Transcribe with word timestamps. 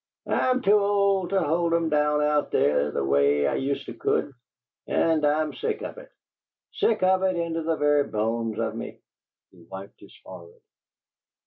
"I'm 0.25 0.63
too 0.63 0.79
old 0.79 1.29
to 1.29 1.39
hold 1.43 1.75
'em 1.75 1.89
down 1.89 2.23
out 2.23 2.49
there 2.49 2.89
the 2.89 3.05
way 3.05 3.45
I 3.47 3.53
yoosta 3.53 3.93
could, 3.93 4.33
and 4.87 5.23
I'm 5.23 5.53
sick 5.53 5.83
of 5.83 5.99
it 5.99 6.11
sick 6.73 7.03
of 7.03 7.21
it 7.21 7.35
into 7.35 7.61
the 7.61 7.75
very 7.75 8.05
bones 8.05 8.57
of 8.57 8.73
me!" 8.73 8.99
He 9.51 9.61
wiped 9.61 9.99
his 9.99 10.15
forehead. 10.23 10.61